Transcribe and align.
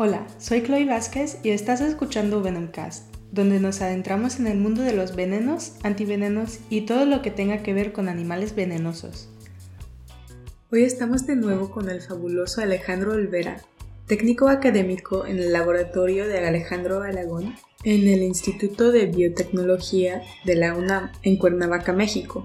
Hola, 0.00 0.24
soy 0.38 0.62
Chloe 0.62 0.84
Vázquez 0.84 1.38
y 1.42 1.50
estás 1.50 1.80
escuchando 1.80 2.40
Venomcast, 2.40 3.12
donde 3.32 3.58
nos 3.58 3.82
adentramos 3.82 4.38
en 4.38 4.46
el 4.46 4.56
mundo 4.56 4.82
de 4.82 4.92
los 4.92 5.16
venenos, 5.16 5.72
antivenenos 5.82 6.60
y 6.70 6.82
todo 6.82 7.04
lo 7.04 7.20
que 7.20 7.32
tenga 7.32 7.64
que 7.64 7.74
ver 7.74 7.92
con 7.92 8.08
animales 8.08 8.54
venenosos. 8.54 9.28
Hoy 10.70 10.84
estamos 10.84 11.26
de 11.26 11.34
nuevo 11.34 11.72
con 11.72 11.90
el 11.90 12.00
fabuloso 12.00 12.60
Alejandro 12.60 13.14
Olvera, 13.14 13.56
técnico 14.06 14.48
académico 14.48 15.26
en 15.26 15.40
el 15.40 15.52
laboratorio 15.52 16.28
de 16.28 16.46
Alejandro 16.46 17.02
Aragón 17.02 17.56
en 17.84 18.08
el 18.08 18.24
Instituto 18.24 18.90
de 18.90 19.06
Biotecnología 19.06 20.22
de 20.44 20.56
la 20.56 20.74
UNAM 20.74 21.12
en 21.22 21.36
Cuernavaca, 21.38 21.92
México. 21.92 22.44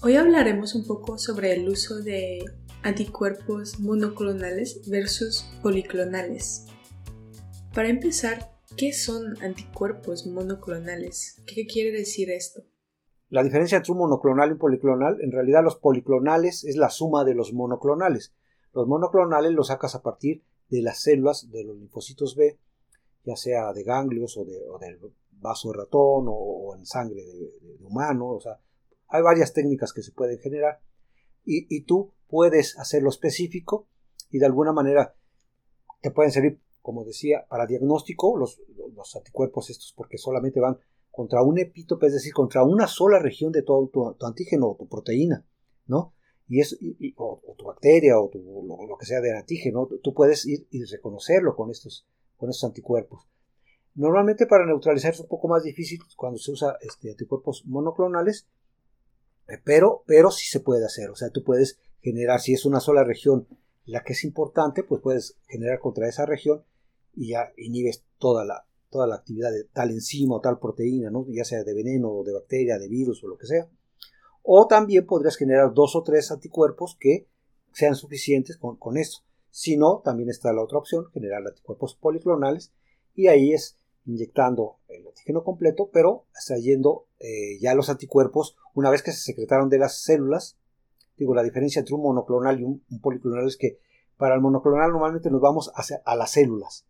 Hoy 0.00 0.14
hablaremos 0.14 0.76
un 0.76 0.86
poco 0.86 1.18
sobre 1.18 1.52
el 1.54 1.68
uso 1.68 2.00
de 2.00 2.44
anticuerpos 2.84 3.80
monoclonales 3.80 4.88
versus 4.88 5.44
policlonales. 5.60 6.66
Para 7.74 7.88
empezar, 7.88 8.52
¿qué 8.76 8.92
son 8.92 9.42
anticuerpos 9.42 10.28
monoclonales? 10.28 11.42
¿Qué 11.52 11.66
quiere 11.66 11.90
decir 11.90 12.30
esto? 12.30 12.62
La 13.30 13.42
diferencia 13.42 13.78
entre 13.78 13.90
un 13.90 13.98
monoclonal 13.98 14.50
y 14.50 14.52
un 14.52 14.58
policlonal, 14.58 15.20
en 15.20 15.32
realidad 15.32 15.64
los 15.64 15.76
policlonales 15.76 16.62
es 16.62 16.76
la 16.76 16.90
suma 16.90 17.24
de 17.24 17.34
los 17.34 17.52
monoclonales. 17.52 18.32
Los 18.72 18.86
monoclonales 18.86 19.50
los 19.50 19.66
sacas 19.66 19.96
a 19.96 20.02
partir 20.02 20.44
de 20.68 20.80
las 20.80 21.00
células 21.02 21.50
de 21.50 21.64
los 21.64 21.76
linfocitos 21.76 22.36
B, 22.36 22.56
ya 23.28 23.36
sea 23.36 23.72
de 23.74 23.82
ganglios 23.82 24.38
o, 24.38 24.44
de, 24.44 24.58
del 24.80 24.98
vaso 25.32 25.70
de 25.70 25.78
ratón 25.78 26.26
o, 26.28 26.74
en 26.74 26.86
sangre 26.86 27.22
de, 27.22 27.84
humano. 27.84 28.30
O 28.30 28.40
sea, 28.40 28.58
hay 29.08 29.22
varias 29.22 29.52
técnicas 29.52 29.92
que 29.92 30.02
se 30.02 30.12
pueden 30.12 30.38
generar 30.38 30.80
y, 31.44 31.82
tú 31.84 32.12
puedes 32.26 32.78
hacerlo 32.78 33.08
específico 33.08 33.86
y 34.30 34.38
de 34.38 34.46
alguna 34.46 34.72
manera 34.72 35.14
te 36.02 36.10
pueden 36.10 36.30
servir, 36.30 36.60
como 36.82 37.04
decía, 37.04 37.46
para 37.48 37.66
diagnóstico 37.66 38.36
los, 38.36 38.60
anticuerpos 39.16 39.70
estos 39.70 39.94
porque 39.96 40.18
solamente 40.18 40.60
van 40.60 40.78
contra 41.10 41.42
un 41.42 41.58
epítope, 41.58 42.06
es 42.06 42.12
decir, 42.12 42.32
contra 42.32 42.64
una 42.64 42.86
sola 42.86 43.18
región 43.18 43.52
de 43.52 43.62
todo 43.62 43.88
tu, 43.88 44.26
antígeno 44.26 44.68
o 44.68 44.76
tu 44.76 44.88
proteína, 44.88 45.44
¿no? 45.86 46.14
y 46.48 46.60
es 46.60 46.78
o, 47.16 47.54
tu 47.56 47.66
bacteria 47.66 48.18
o 48.18 48.30
lo, 48.32 48.96
que 48.98 49.06
sea 49.06 49.20
de 49.20 49.36
antígeno, 49.36 49.88
tú 50.02 50.14
puedes 50.14 50.46
ir 50.46 50.66
y 50.70 50.84
reconocerlo 50.84 51.54
con 51.54 51.70
estos, 51.70 52.06
con 52.38 52.48
estos 52.48 52.64
anticuerpos. 52.64 53.28
Normalmente 53.94 54.46
para 54.46 54.64
neutralizar 54.64 55.12
es 55.12 55.20
un 55.20 55.28
poco 55.28 55.48
más 55.48 55.64
difícil 55.64 55.98
cuando 56.16 56.38
se 56.38 56.52
usa 56.52 56.78
este, 56.80 57.10
anticuerpos 57.10 57.64
monoclonales, 57.66 58.46
eh, 59.48 59.58
pero, 59.64 60.04
pero 60.06 60.30
sí 60.30 60.46
se 60.46 60.60
puede 60.60 60.86
hacer. 60.86 61.10
O 61.10 61.16
sea, 61.16 61.30
tú 61.30 61.42
puedes 61.42 61.78
generar, 62.00 62.40
si 62.40 62.54
es 62.54 62.64
una 62.64 62.80
sola 62.80 63.04
región 63.04 63.48
la 63.84 64.04
que 64.04 64.12
es 64.12 64.22
importante, 64.24 64.84
pues 64.84 65.00
puedes 65.02 65.36
generar 65.48 65.80
contra 65.80 66.08
esa 66.08 66.26
región 66.26 66.62
y 67.14 67.30
ya 67.30 67.52
inhibes 67.56 68.04
toda 68.18 68.44
la, 68.44 68.66
toda 68.90 69.06
la 69.06 69.16
actividad 69.16 69.50
de 69.50 69.64
tal 69.64 69.90
enzima 69.90 70.36
o 70.36 70.40
tal 70.40 70.58
proteína, 70.58 71.10
¿no? 71.10 71.26
ya 71.28 71.44
sea 71.44 71.64
de 71.64 71.74
veneno 71.74 72.10
o 72.10 72.22
de 72.22 72.34
bacteria, 72.34 72.78
de 72.78 72.88
virus 72.88 73.24
o 73.24 73.28
lo 73.28 73.38
que 73.38 73.46
sea. 73.46 73.68
O 74.42 74.66
también 74.66 75.06
podrías 75.06 75.36
generar 75.36 75.74
dos 75.74 75.96
o 75.96 76.02
tres 76.02 76.30
anticuerpos 76.30 76.96
que 77.00 77.26
sean 77.72 77.94
suficientes 77.94 78.56
con, 78.56 78.76
con. 78.76 78.96
Si 79.58 79.76
no, 79.76 80.02
también 80.04 80.28
está 80.28 80.52
la 80.52 80.62
otra 80.62 80.78
opción, 80.78 81.10
generar 81.10 81.44
anticuerpos 81.44 81.96
policlonales, 81.96 82.72
y 83.16 83.26
ahí 83.26 83.52
es 83.52 83.76
inyectando 84.06 84.76
el 84.86 85.04
antígeno 85.04 85.42
completo, 85.42 85.90
pero 85.92 86.26
extrayendo 86.30 87.08
eh, 87.18 87.58
ya 87.58 87.74
los 87.74 87.90
anticuerpos 87.90 88.56
una 88.72 88.88
vez 88.88 89.02
que 89.02 89.10
se 89.10 89.18
secretaron 89.18 89.68
de 89.68 89.80
las 89.80 90.00
células. 90.00 90.56
Digo, 91.16 91.34
la 91.34 91.42
diferencia 91.42 91.80
entre 91.80 91.96
un 91.96 92.02
monoclonal 92.02 92.60
y 92.60 92.62
un, 92.62 92.84
policlonal 93.02 93.48
es 93.48 93.56
que 93.56 93.80
para 94.16 94.36
el 94.36 94.40
monoclonal 94.40 94.92
normalmente 94.92 95.28
nos 95.28 95.40
vamos 95.40 95.72
hacia, 95.74 96.02
a 96.04 96.14
las 96.14 96.30
células. 96.30 96.86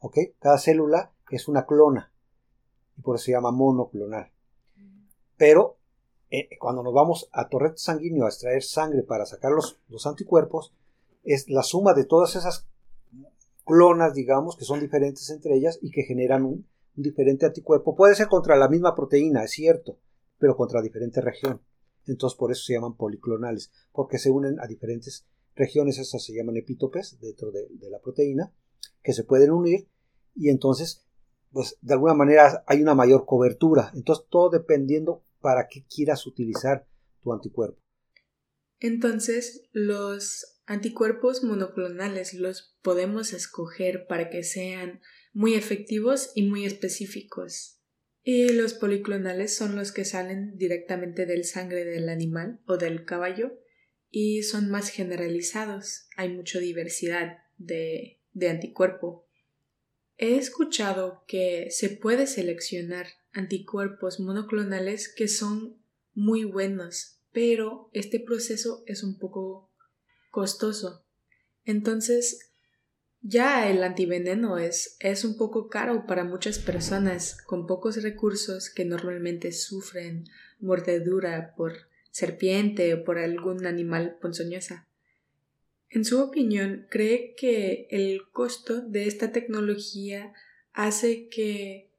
¿ok? 0.00 0.18
Cada 0.40 0.58
célula 0.58 1.12
es 1.30 1.46
una 1.46 1.66
clona 1.66 2.12
y 2.96 3.02
por 3.02 3.14
eso 3.14 3.26
se 3.26 3.30
llama 3.30 3.52
monoclonal. 3.52 4.32
Pero 5.36 5.76
eh, 6.30 6.48
cuando 6.58 6.82
nos 6.82 6.92
vamos 6.92 7.28
a 7.30 7.48
torrente 7.48 7.78
sanguíneo 7.78 8.24
a 8.24 8.30
extraer 8.30 8.64
sangre 8.64 9.04
para 9.04 9.24
sacar 9.24 9.52
los, 9.52 9.78
anticuerpos, 10.04 10.74
es 11.28 11.48
la 11.48 11.62
suma 11.62 11.92
de 11.92 12.04
todas 12.04 12.36
esas 12.36 12.66
clonas, 13.64 14.14
digamos, 14.14 14.56
que 14.56 14.64
son 14.64 14.80
diferentes 14.80 15.28
entre 15.28 15.56
ellas 15.56 15.78
y 15.82 15.90
que 15.90 16.02
generan 16.02 16.44
un, 16.44 16.66
diferente 16.94 17.46
anticuerpo. 17.46 17.94
Puede 17.94 18.16
ser 18.16 18.26
contra 18.26 18.56
la 18.56 18.68
misma 18.68 18.96
proteína, 18.96 19.44
es 19.44 19.52
cierto, 19.52 20.00
pero 20.38 20.56
contra 20.56 20.82
diferente 20.82 21.20
región. 21.20 21.60
Entonces 22.06 22.36
por 22.36 22.50
eso 22.50 22.64
se 22.64 22.72
llaman 22.72 22.96
policlonales, 22.96 23.70
porque 23.92 24.18
se 24.18 24.30
unen 24.30 24.58
a 24.58 24.66
diferentes 24.66 25.26
regiones, 25.54 25.98
esas 25.98 26.24
se 26.24 26.34
llaman 26.34 26.56
epítopes 26.56 27.18
dentro 27.20 27.52
de, 27.52 27.68
de 27.70 27.90
la 27.90 28.00
proteína, 28.00 28.52
que 29.02 29.12
se 29.12 29.22
pueden 29.22 29.52
unir 29.52 29.86
y 30.34 30.48
entonces, 30.48 31.06
pues 31.52 31.76
de 31.82 31.94
alguna 31.94 32.14
manera 32.14 32.64
hay 32.66 32.82
una 32.82 32.94
mayor 32.94 33.26
cobertura. 33.26 33.92
Entonces 33.94 34.24
todo 34.28 34.50
dependiendo 34.50 35.22
para 35.40 35.68
qué 35.68 35.84
quieras 35.84 36.26
utilizar 36.26 36.86
tu 37.20 37.32
anticuerpo. 37.32 37.80
Entonces, 38.80 39.68
los 39.72 40.57
anticuerpos 40.68 41.42
monoclonales 41.42 42.34
los 42.34 42.76
podemos 42.82 43.32
escoger 43.32 44.06
para 44.06 44.28
que 44.28 44.44
sean 44.44 45.00
muy 45.32 45.54
efectivos 45.54 46.30
y 46.34 46.42
muy 46.42 46.66
específicos. 46.66 47.80
Y 48.22 48.52
los 48.52 48.74
policlonales 48.74 49.56
son 49.56 49.76
los 49.76 49.92
que 49.92 50.04
salen 50.04 50.58
directamente 50.58 51.24
del 51.24 51.44
sangre 51.44 51.86
del 51.86 52.10
animal 52.10 52.60
o 52.66 52.76
del 52.76 53.06
caballo 53.06 53.58
y 54.10 54.42
son 54.42 54.68
más 54.68 54.90
generalizados. 54.90 56.06
Hay 56.16 56.34
mucha 56.34 56.58
diversidad 56.58 57.38
de, 57.56 58.20
de 58.32 58.50
anticuerpo. 58.50 59.26
He 60.18 60.36
escuchado 60.36 61.24
que 61.26 61.68
se 61.70 61.88
puede 61.88 62.26
seleccionar 62.26 63.06
anticuerpos 63.32 64.20
monoclonales 64.20 65.08
que 65.14 65.28
son 65.28 65.82
muy 66.12 66.44
buenos, 66.44 67.22
pero 67.32 67.88
este 67.94 68.20
proceso 68.20 68.82
es 68.86 69.02
un 69.02 69.18
poco 69.18 69.67
costoso. 70.30 71.04
Entonces, 71.64 72.48
ya 73.20 73.68
el 73.68 73.82
antiveneno 73.82 74.58
es, 74.58 74.96
es 75.00 75.24
un 75.24 75.36
poco 75.36 75.68
caro 75.68 76.06
para 76.06 76.24
muchas 76.24 76.58
personas 76.58 77.42
con 77.42 77.66
pocos 77.66 78.02
recursos 78.02 78.70
que 78.70 78.84
normalmente 78.84 79.52
sufren 79.52 80.24
mordedura 80.60 81.54
por 81.56 81.74
serpiente 82.10 82.94
o 82.94 83.04
por 83.04 83.18
algún 83.18 83.66
animal 83.66 84.18
ponzoñosa. 84.20 84.86
En 85.90 86.04
su 86.04 86.20
opinión, 86.20 86.86
¿cree 86.90 87.34
que 87.36 87.88
el 87.90 88.28
costo 88.30 88.82
de 88.82 89.06
esta 89.06 89.32
tecnología 89.32 90.32
hace 90.72 91.28
que 91.28 91.90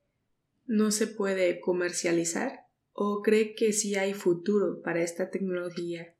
no 0.65 0.91
se 0.91 1.07
puede 1.07 1.59
comercializar? 1.59 2.67
¿O 2.93 3.21
cree 3.23 3.55
que 3.55 3.73
sí 3.73 3.95
hay 3.95 4.13
futuro 4.13 4.81
para 4.81 5.01
esta 5.01 5.31
tecnología 5.31 6.15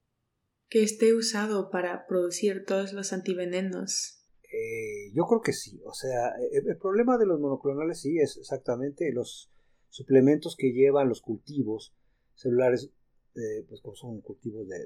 que 0.69 0.83
esté 0.83 1.13
usado 1.13 1.69
para 1.69 2.05
producir 2.05 2.63
todos 2.65 2.93
los 2.93 3.11
antivenenos? 3.11 4.19
Eh, 4.51 5.11
yo 5.13 5.25
creo 5.25 5.41
que 5.41 5.53
sí. 5.53 5.81
O 5.85 5.93
sea, 5.93 6.33
el, 6.51 6.77
problema 6.77 7.17
de 7.17 7.25
los 7.25 7.39
monoclonales 7.39 8.01
sí 8.01 8.17
es 8.19 8.37
exactamente 8.37 9.11
los 9.11 9.51
suplementos 9.89 10.55
que 10.55 10.71
llevan 10.71 11.09
los 11.09 11.21
cultivos 11.21 11.93
celulares, 12.35 12.89
eh, 13.35 13.65
pues 13.67 13.81
como 13.81 13.95
son 13.95 14.21
cultivos 14.21 14.67
de, 14.67 14.77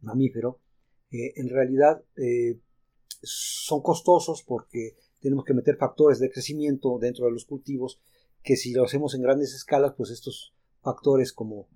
mamífero, 0.00 0.60
eh, 1.10 1.32
en 1.36 1.48
realidad 1.48 2.04
son 3.22 3.82
costosos 3.82 4.42
porque 4.42 4.96
tenemos 5.20 5.44
que 5.44 5.54
meter 5.54 5.76
factores 5.76 6.18
de 6.18 6.30
crecimiento 6.30 6.98
dentro 7.00 7.24
de 7.24 7.32
los 7.32 7.46
cultivos 7.46 8.00
que 8.42 8.56
si 8.56 8.72
lo 8.72 8.84
hacemos 8.84 9.14
en 9.14 9.22
grandes 9.22 9.54
escalas, 9.54 9.94
pues 9.96 10.10
estos 10.10 10.54
factores 10.82 11.32
como 11.32 11.68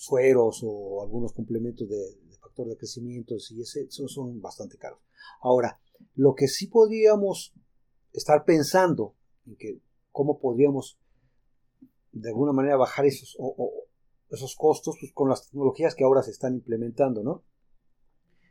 sueros 0.00 0.62
o 0.64 1.02
algunos 1.02 1.34
complementos 1.34 1.86
de, 1.86 2.16
factor 2.40 2.66
de 2.66 2.76
crecimiento 2.78 3.34
y 3.50 3.60
ese, 3.60 3.86
son, 3.90 4.40
bastante 4.40 4.78
caros. 4.78 4.98
Ahora, 5.42 5.78
lo 6.14 6.34
que 6.34 6.48
sí 6.48 6.68
podríamos 6.68 7.52
estar 8.14 8.46
pensando 8.46 9.14
en 9.46 9.56
que 9.56 9.78
cómo 10.10 10.40
podríamos 10.40 10.98
de 12.12 12.30
alguna 12.30 12.52
manera 12.52 12.78
bajar 12.78 13.04
esos, 13.04 13.36
esos 14.30 14.56
costos 14.56 14.96
pues, 14.98 15.12
con 15.12 15.28
las 15.28 15.46
tecnologías 15.46 15.94
que 15.94 16.04
ahora 16.04 16.22
se 16.22 16.30
están 16.30 16.54
implementando, 16.54 17.22
¿no? 17.22 17.44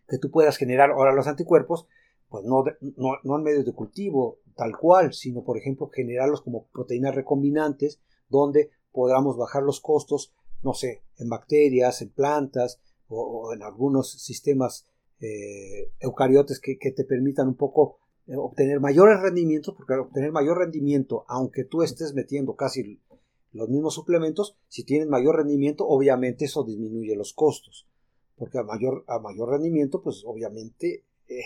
Que 0.07 0.19
tú 0.19 0.29
puedas 0.29 0.55
generar 0.55 0.91
ahora 0.91 1.15
los 1.15 1.25
anticuerpos, 1.25 1.87
pues 2.29 2.45
no, 2.45 2.63
no, 2.95 3.13
no 3.23 3.37
en 3.37 3.43
medios 3.43 3.65
de 3.65 3.73
cultivo, 3.73 4.37
tal 4.55 4.77
cual, 4.77 5.13
sino 5.13 5.43
por 5.43 5.57
ejemplo 5.57 5.89
generarlos 5.89 6.43
como 6.43 6.67
proteínas 6.67 7.15
recombinantes 7.15 7.99
donde 8.29 8.69
podamos 8.91 9.35
bajar 9.35 9.63
los 9.63 9.81
costos, 9.81 10.35
no 10.61 10.73
sé, 10.73 11.03
en 11.17 11.29
bacterias, 11.29 12.01
en 12.01 12.09
plantas 12.09 12.79
o, 13.07 13.53
en 13.53 13.63
algunos 13.63 14.11
sistemas 14.11 14.87
eh, 15.19 15.91
eucariotes 15.99 16.59
que, 16.59 16.77
te 16.77 17.03
permitan 17.03 17.47
un 17.47 17.55
poco 17.55 17.97
eh, 18.27 18.35
obtener 18.35 18.79
mayores 18.79 19.19
rendimientos, 19.21 19.75
porque 19.75 19.93
obtener 19.93 20.31
mayor 20.31 20.57
rendimiento, 20.57 21.25
aunque 21.27 21.63
tú 21.63 21.81
estés 21.81 22.13
metiendo 22.13 22.55
casi 22.55 23.01
los 23.51 23.69
mismos 23.69 23.95
suplementos, 23.95 24.57
si 24.67 24.83
tienen 24.83 25.09
mayor 25.09 25.37
rendimiento, 25.37 25.87
obviamente 25.87 26.45
eso 26.45 26.63
disminuye 26.63 27.15
los 27.15 27.33
costos, 27.33 27.87
porque 28.35 28.59
a 28.59 28.63
mayor, 28.63 29.03
a 29.07 29.19
mayor 29.19 29.49
rendimiento, 29.49 30.01
pues 30.01 30.23
obviamente 30.25 31.05
eh, 31.27 31.41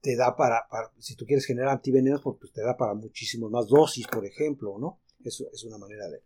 te 0.00 0.16
da 0.16 0.36
para, 0.36 0.66
si 0.98 1.16
tú 1.16 1.24
quieres 1.24 1.46
generar 1.46 1.70
antivenenos, 1.70 2.22
pues, 2.22 2.36
pues 2.40 2.52
te 2.52 2.62
da 2.62 2.76
para 2.76 2.94
muchísimas 2.94 3.50
más 3.50 3.66
dosis, 3.68 4.06
por 4.06 4.24
ejemplo, 4.24 4.78
¿no? 4.78 5.00
Eso 5.24 5.46
es 5.52 5.64
una 5.64 5.78
manera 5.78 6.08
de, 6.08 6.22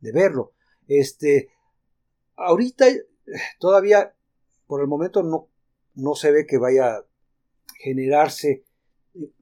de 0.00 0.12
verlo. 0.12 0.52
Este, 0.86 1.48
ahorita 2.38 2.88
eh, 2.88 3.02
todavía, 3.58 4.14
por 4.66 4.80
el 4.80 4.86
momento, 4.86 5.22
no, 5.22 5.48
no 5.94 6.14
se 6.14 6.30
ve 6.30 6.46
que 6.46 6.58
vaya 6.58 6.96
a 6.96 7.04
generarse 7.78 8.64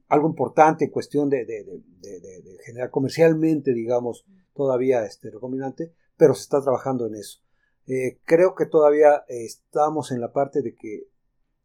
algo 0.09 0.27
importante 0.27 0.85
en 0.85 0.91
cuestión 0.91 1.29
de, 1.29 1.45
generar 2.65 2.89
comercialmente, 2.89 3.73
digamos, 3.73 4.25
todavía 4.53 5.05
este 5.05 5.29
recombinante, 5.29 5.93
pero 6.15 6.33
se 6.33 6.41
está 6.41 6.61
trabajando 6.61 7.07
en 7.07 7.15
eso. 7.15 7.41
Eh, 7.87 8.19
creo 8.25 8.55
que 8.55 8.65
todavía 8.65 9.23
estamos 9.27 10.11
en 10.11 10.19
la 10.19 10.33
parte 10.33 10.61
de 10.61 10.75
que 10.75 11.07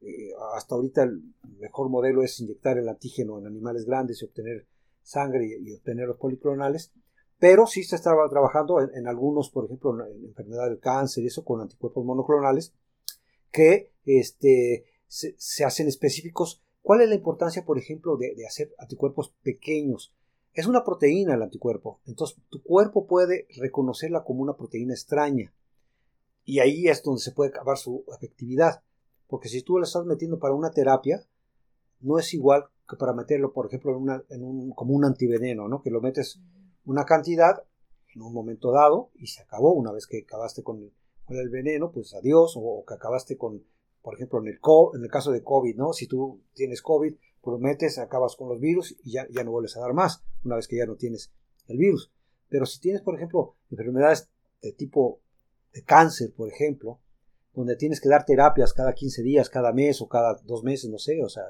eh, 0.00 0.32
hasta 0.54 0.74
ahorita 0.74 1.04
el 1.04 1.22
mejor 1.58 1.88
modelo 1.88 2.22
es 2.22 2.40
inyectar 2.40 2.78
el 2.78 2.88
antígeno 2.88 3.38
en 3.38 3.46
animales 3.46 3.84
grandes 3.86 4.20
y 4.20 4.24
obtener 4.24 4.66
sangre 5.02 5.46
y, 5.60 5.72
obtener 5.74 6.08
los 6.08 6.16
policlonales, 6.16 6.92
pero 7.42 7.66
sí 7.66 7.82
se 7.82 7.96
estaba 7.96 8.28
trabajando 8.28 8.80
en, 8.80 9.08
algunos, 9.08 9.50
por 9.50 9.64
ejemplo, 9.64 9.98
en, 10.06 10.26
enfermedad 10.26 10.68
del 10.68 10.78
cáncer 10.78 11.24
y 11.24 11.26
eso 11.26 11.44
con 11.44 11.60
anticuerpos 11.60 12.04
monoclonales 12.04 12.72
que 13.50 13.90
este, 14.04 14.84
se 15.08 15.64
hacen 15.64 15.88
específicos 15.88 16.62
¿Cuál 16.82 17.00
es 17.00 17.08
la 17.08 17.14
importancia, 17.14 17.64
por 17.64 17.78
ejemplo, 17.78 18.16
de, 18.16 18.34
hacer 18.46 18.74
anticuerpos 18.76 19.32
pequeños? 19.42 20.12
Es 20.52 20.66
una 20.66 20.84
proteína 20.84 21.34
el 21.34 21.42
anticuerpo, 21.42 22.00
entonces 22.06 22.36
tu 22.50 22.62
cuerpo 22.62 23.06
puede 23.06 23.46
reconocerla 23.56 24.24
como 24.24 24.42
una 24.42 24.56
proteína 24.56 24.92
extraña. 24.92 25.54
Y 26.44 26.58
ahí 26.58 26.88
es 26.88 27.02
donde 27.04 27.20
se 27.20 27.30
puede 27.30 27.50
acabar 27.50 27.78
su 27.78 28.04
efectividad. 28.14 28.82
Porque 29.28 29.48
si 29.48 29.62
tú 29.62 29.78
la 29.78 29.84
estás 29.84 30.04
metiendo 30.04 30.40
para 30.40 30.54
una 30.54 30.72
terapia, 30.72 31.24
no 32.00 32.18
es 32.18 32.34
igual 32.34 32.64
que 32.88 32.96
para 32.96 33.14
meterlo, 33.14 33.52
por 33.52 33.66
ejemplo, 33.66 33.96
en, 34.28 34.42
un, 34.42 34.72
como 34.72 34.92
un 34.92 35.04
antiveneno, 35.04 35.68
¿no? 35.68 35.80
Que 35.82 35.90
lo 35.90 36.00
metes 36.00 36.40
una 36.84 37.04
cantidad 37.04 37.62
en 38.14 38.22
un 38.22 38.32
momento 38.32 38.72
dado 38.72 39.10
y 39.14 39.28
se 39.28 39.42
acabó. 39.42 39.72
Una 39.72 39.92
vez 39.92 40.06
que 40.06 40.22
acabaste 40.22 40.62
con 40.62 40.92
el, 41.28 41.48
veneno, 41.50 41.92
pues 41.92 42.14
adiós, 42.14 42.54
o 42.56 42.84
que 42.86 42.94
acabaste 42.94 43.36
con, 43.36 43.64
por 44.02 44.14
ejemplo, 44.14 44.40
en 44.40 44.48
el, 44.48 44.60
en 44.94 45.02
el 45.02 45.10
caso 45.10 45.32
de 45.32 45.42
COVID, 45.42 45.76
¿no? 45.76 45.92
Si 45.92 46.06
tú 46.06 46.42
tienes 46.54 46.82
COVID, 46.82 47.14
prometes, 47.42 47.98
acabas 47.98 48.36
con 48.36 48.48
los 48.48 48.60
virus 48.60 48.96
y 49.02 49.12
ya, 49.12 49.26
ya 49.30 49.44
no 49.44 49.50
vuelves 49.50 49.76
a 49.76 49.80
dar 49.80 49.94
más, 49.94 50.22
una 50.44 50.56
vez 50.56 50.68
que 50.68 50.76
ya 50.76 50.86
no 50.86 50.96
tienes 50.96 51.32
el 51.66 51.78
virus. 51.78 52.12
Pero 52.48 52.66
si 52.66 52.80
tienes, 52.80 53.02
por 53.02 53.14
ejemplo, 53.16 53.56
enfermedades 53.70 54.30
de 54.60 54.72
tipo 54.72 55.20
de 55.72 55.82
cáncer, 55.82 56.32
por 56.34 56.48
ejemplo, 56.48 57.00
donde 57.54 57.76
tienes 57.76 58.00
que 58.00 58.08
dar 58.08 58.24
terapias 58.24 58.72
cada 58.72 58.92
15 58.92 59.22
días, 59.22 59.50
cada 59.50 59.72
mes 59.72 60.00
o 60.00 60.08
cada 60.08 60.34
dos 60.44 60.62
meses, 60.62 60.90
no 60.90 60.98
sé, 60.98 61.22
o 61.22 61.28
sea, 61.28 61.44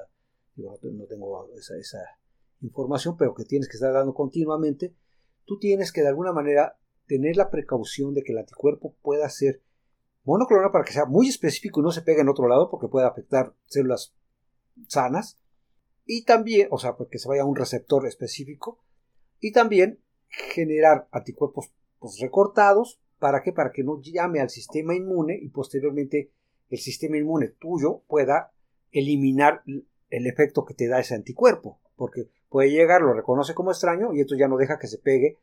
yo 0.55 0.77
no 0.81 1.05
tengo 1.05 1.49
esa, 1.57 1.77
esa 1.77 1.99
información, 2.61 3.17
pero 3.17 3.33
que 3.33 3.45
tienes 3.45 3.67
que 3.67 3.75
estar 3.75 3.93
dando 3.93 4.13
continuamente, 4.13 4.95
tú 5.45 5.59
tienes 5.59 5.91
que 5.91 6.01
de 6.01 6.09
alguna 6.09 6.31
manera 6.31 6.77
tener 7.07 7.35
la 7.35 7.49
precaución 7.49 8.13
de 8.13 8.23
que 8.23 8.31
el 8.31 8.39
anticuerpo 8.39 8.95
pueda 9.01 9.29
ser 9.29 9.61
monoclonal 10.23 10.71
para 10.71 10.85
que 10.85 10.93
sea 10.93 11.05
muy 11.05 11.27
específico 11.27 11.79
y 11.79 11.83
no 11.83 11.91
se 11.91 12.01
pegue 12.01 12.21
en 12.21 12.29
otro 12.29 12.47
lado 12.47 12.69
porque 12.69 12.87
puede 12.87 13.05
afectar 13.05 13.53
células 13.65 14.15
sanas. 14.87 15.39
Y 16.05 16.23
también, 16.23 16.67
o 16.71 16.77
sea, 16.77 16.95
porque 16.95 17.17
se 17.17 17.27
vaya 17.27 17.43
a 17.43 17.45
un 17.45 17.55
receptor 17.55 18.05
específico. 18.07 18.83
Y 19.39 19.51
también 19.51 19.99
generar 20.27 21.07
anticuerpos 21.11 21.71
pues, 21.99 22.19
recortados. 22.19 22.99
¿Para 23.19 23.41
qué? 23.41 23.53
Para 23.53 23.71
que 23.71 23.83
no 23.83 24.01
llame 24.01 24.41
al 24.41 24.49
sistema 24.49 24.95
inmune 24.95 25.37
y 25.41 25.49
posteriormente 25.49 26.31
el 26.69 26.79
sistema 26.79 27.17
inmune 27.17 27.49
tuyo 27.49 28.03
pueda 28.07 28.51
eliminar 28.91 29.63
el 30.17 30.27
efecto 30.27 30.65
que 30.65 30.73
te 30.73 30.87
da 30.87 30.99
ese 30.99 31.15
anticuerpo. 31.15 31.79
Porque 31.95 32.29
puede 32.49 32.71
llegar, 32.71 33.01
lo 33.01 33.13
reconoce 33.13 33.53
como 33.53 33.71
extraño 33.71 34.13
y 34.13 34.21
esto 34.21 34.35
ya 34.35 34.47
no 34.47 34.57
deja 34.57 34.79
que 34.79 34.87
se 34.87 34.97
pegue 34.97 35.39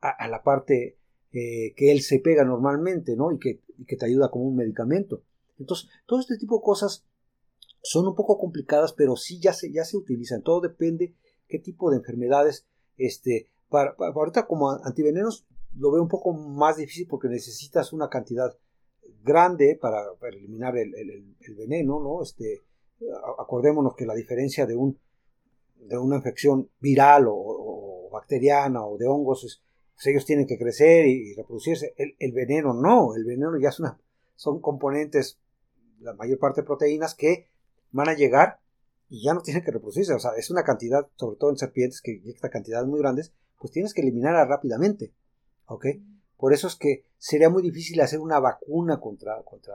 a 0.00 0.28
la 0.28 0.44
parte 0.44 0.96
eh, 1.32 1.74
que 1.76 1.92
él 1.92 2.00
se 2.00 2.20
pega 2.20 2.42
normalmente, 2.44 3.14
¿no? 3.14 3.32
Y 3.32 3.38
que, 3.38 3.60
que, 3.86 3.96
te 3.96 4.06
ayuda 4.06 4.30
como 4.30 4.46
un 4.46 4.56
medicamento. 4.56 5.22
Entonces, 5.58 5.90
todo 6.06 6.20
este 6.20 6.38
tipo 6.38 6.56
de 6.56 6.62
cosas 6.62 7.04
son 7.82 8.06
un 8.06 8.14
poco 8.14 8.38
complicadas, 8.38 8.94
pero 8.94 9.14
sí 9.14 9.38
ya 9.38 9.52
se, 9.52 9.70
ya 9.70 9.84
se 9.84 9.98
utilizan. 9.98 10.42
Todo 10.42 10.62
depende 10.62 11.14
qué 11.46 11.58
tipo 11.58 11.90
de 11.90 11.98
enfermedades. 11.98 12.66
Este, 12.96 13.50
para, 13.68 13.94
ahorita 13.98 14.46
como 14.46 14.70
antivenenos 14.70 15.46
lo 15.76 15.92
veo 15.92 16.02
un 16.02 16.08
poco 16.08 16.32
más 16.32 16.78
difícil 16.78 17.06
porque 17.06 17.28
necesitas 17.28 17.92
una 17.92 18.08
cantidad 18.08 18.56
grande 19.22 19.78
para, 19.80 20.02
eliminar 20.32 20.78
el, 20.78 21.36
veneno, 21.56 22.00
¿no? 22.00 22.22
Este, 22.22 22.62
acordémonos 23.38 23.94
que 23.94 24.06
la 24.06 24.14
diferencia 24.14 24.66
de 24.66 24.76
un 24.76 24.98
de 25.88 25.98
una 25.98 26.16
infección 26.16 26.68
viral 26.80 27.26
o, 27.28 28.08
bacteriana 28.12 28.84
o 28.84 28.96
de 28.96 29.06
hongos 29.06 29.44
es, 29.44 29.62
pues 29.94 30.06
ellos 30.06 30.24
tienen 30.24 30.46
que 30.46 30.58
crecer 30.58 31.06
y, 31.06 31.34
reproducirse. 31.34 31.94
El, 31.96 32.32
veneno 32.32 32.72
no, 32.74 33.14
el 33.14 33.24
veneno 33.24 33.58
ya 33.58 33.68
es 33.68 33.80
una, 33.80 33.98
son 34.36 34.60
componentes, 34.60 35.38
la 36.00 36.14
mayor 36.14 36.38
parte 36.38 36.60
de 36.60 36.66
proteínas 36.66 37.14
que 37.14 37.48
van 37.90 38.08
a 38.08 38.14
llegar 38.14 38.60
y 39.08 39.24
ya 39.24 39.34
no 39.34 39.42
tienen 39.42 39.64
que 39.64 39.70
reproducirse. 39.70 40.14
O 40.14 40.18
sea, 40.18 40.32
es 40.36 40.50
una 40.50 40.62
cantidad, 40.62 41.08
sobre 41.16 41.36
todo 41.36 41.50
en 41.50 41.56
serpientes, 41.56 42.00
que 42.00 42.22
esta 42.26 42.50
cantidades 42.50 42.86
muy 42.86 43.00
grandes, 43.00 43.32
pues 43.58 43.72
tienes 43.72 43.94
que 43.94 44.02
eliminarla 44.02 44.44
rápidamente. 44.44 45.12
¿Ok? 45.66 45.86
Por 46.36 46.52
eso 46.52 46.68
es 46.68 46.76
que 46.76 47.04
sería 47.18 47.50
muy 47.50 47.62
difícil 47.62 48.00
hacer 48.00 48.20
una 48.20 48.38
vacuna 48.38 49.00
contra, 49.00 49.42
contra 49.42 49.74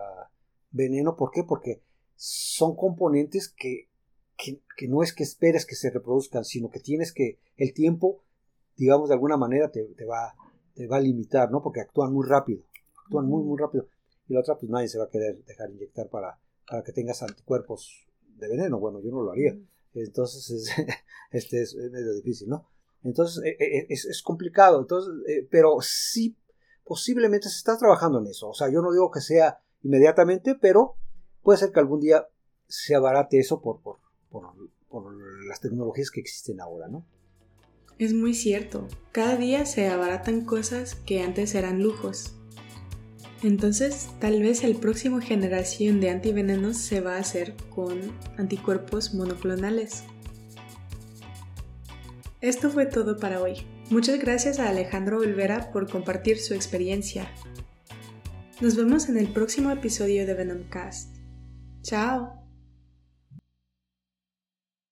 veneno. 0.71 1.15
¿Por 1.15 1.31
qué? 1.31 1.43
Porque 1.43 1.81
son 2.15 2.75
componentes 2.75 3.49
que, 3.49 3.89
que, 4.37 4.61
que, 4.77 4.87
no 4.87 5.03
es 5.03 5.13
que 5.13 5.23
esperes 5.23 5.65
que 5.65 5.75
se 5.75 5.89
reproduzcan, 5.89 6.43
sino 6.43 6.69
que 6.69 6.79
tienes 6.79 7.13
que 7.13 7.39
el 7.57 7.73
tiempo 7.73 8.23
digamos, 8.75 9.09
de 9.09 9.15
alguna 9.15 9.37
manera 9.37 9.69
te, 9.71 9.83
va, 10.05 10.35
te 10.73 10.87
va 10.87 10.97
a 10.97 11.01
limitar, 11.01 11.51
¿no? 11.51 11.61
Porque 11.61 11.81
actúan 11.81 12.13
muy 12.13 12.27
rápido, 12.27 12.63
actúan 13.05 13.25
muy, 13.25 13.43
muy 13.43 13.59
rápido. 13.59 13.87
Y 14.27 14.33
la 14.33 14.39
otra, 14.39 14.57
pues 14.57 14.69
nadie 14.69 14.87
se 14.87 14.97
va 14.97 15.05
a 15.05 15.09
querer 15.09 15.43
dejar 15.45 15.69
inyectar 15.69 16.09
para, 16.09 16.39
para 16.67 16.83
que 16.83 16.91
tengas 16.91 17.21
anticuerpos 17.21 18.07
de 18.37 18.47
veneno. 18.47 18.79
Bueno, 18.79 19.01
yo 19.01 19.11
no 19.11 19.21
lo 19.21 19.31
haría. 19.31 19.57
Entonces, 19.93 20.49
es, 20.49 20.69
este 21.31 21.61
es, 21.61 21.75
medio 21.75 22.13
difícil, 22.13 22.49
¿no? 22.49 22.69
Entonces, 23.03 23.43
e, 23.43 23.57
e, 23.59 23.85
es, 23.89 24.05
es 24.05 24.21
complicado. 24.21 24.79
Entonces, 24.79 25.13
eh, 25.27 25.47
pero 25.51 25.77
sí, 25.81 26.37
posiblemente 26.83 27.49
se 27.49 27.57
está 27.57 27.77
trabajando 27.77 28.19
en 28.19 28.27
eso. 28.27 28.49
O 28.49 28.53
sea, 28.53 28.71
yo 28.71 28.81
no 28.81 28.91
digo 28.91 29.11
que 29.11 29.21
sea 29.21 29.59
inmediatamente, 29.83 30.55
pero 30.55 30.95
puede 31.43 31.59
ser 31.59 31.71
que 31.71 31.79
algún 31.79 31.99
día 31.99 32.27
se 32.67 32.95
abarate 32.95 33.39
eso 33.39 33.61
por, 33.61 33.81
por, 33.81 33.99
por, 34.89 35.13
las 35.47 35.59
tecnologías 35.59 36.09
que 36.09 36.21
existen 36.21 36.59
ahora, 36.61 36.87
¿no? 36.87 37.05
Es 37.99 38.13
muy 38.13 38.33
cierto, 38.33 38.87
cada 39.11 39.35
día 39.35 39.65
se 39.65 39.87
abaratan 39.87 40.45
cosas 40.45 40.95
que 40.95 41.21
antes 41.21 41.53
eran 41.53 41.83
lujos. 41.83 42.35
Entonces, 43.43 44.09
tal 44.19 44.41
vez 44.41 44.63
el 44.63 44.77
próximo 44.77 45.19
generación 45.19 45.99
de 45.99 46.09
antivenenos 46.09 46.77
se 46.77 47.01
va 47.01 47.17
a 47.17 47.19
hacer 47.19 47.55
con 47.69 47.99
anticuerpos 48.37 49.13
monoclonales. 49.13 50.05
Esto 52.39 52.69
fue 52.69 52.85
todo 52.85 53.17
para 53.17 53.41
hoy. 53.41 53.67
Muchas 53.89 54.19
gracias 54.19 54.59
a 54.59 54.69
Alejandro 54.69 55.19
Olvera 55.19 55.71
por 55.71 55.89
compartir 55.89 56.39
su 56.39 56.53
experiencia. 56.53 57.29
Nos 58.61 58.75
vemos 58.75 59.09
en 59.09 59.17
el 59.17 59.31
próximo 59.31 59.71
episodio 59.71 60.25
de 60.25 60.33
Venomcast. 60.33 61.12
Ciao! 61.83 62.42